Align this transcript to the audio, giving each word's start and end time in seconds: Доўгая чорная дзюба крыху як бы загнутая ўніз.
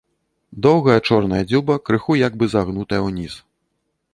Доўгая 0.65 0.95
чорная 1.09 1.41
дзюба 1.49 1.75
крыху 1.89 2.17
як 2.27 2.33
бы 2.41 2.45
загнутая 2.55 3.01
ўніз. 3.11 3.33